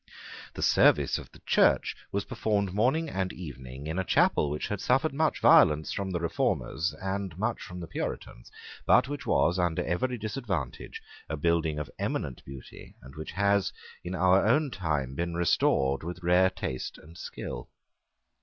The 0.55 0.63
service 0.63 1.19
of 1.19 1.31
the 1.31 1.43
Church 1.45 1.95
was 2.11 2.25
performed 2.25 2.73
morning 2.73 3.07
and 3.07 3.31
evening 3.31 3.85
in 3.85 3.99
a 3.99 4.03
chapel 4.03 4.49
which 4.49 4.67
had 4.67 4.81
suffered 4.81 5.13
much 5.13 5.39
violence 5.41 5.93
from 5.93 6.09
the 6.09 6.19
Reformers, 6.19 6.95
and 6.99 7.37
much 7.37 7.61
from 7.61 7.79
the 7.79 7.85
Puritans, 7.85 8.51
but 8.87 9.07
which 9.07 9.27
was, 9.27 9.59
under 9.59 9.85
every 9.85 10.17
disadvantage, 10.17 11.03
a 11.29 11.37
building 11.37 11.77
of 11.77 11.91
eminent 11.99 12.43
beauty, 12.43 12.95
and 13.03 13.15
which 13.15 13.33
has, 13.33 13.71
in 14.03 14.15
our 14.15 14.43
own 14.43 14.71
time, 14.71 15.13
been 15.13 15.35
restored 15.35 16.01
with 16.01 16.23
rare 16.23 16.49
taste 16.49 16.97
and 16.97 17.15
skill. 17.15 17.69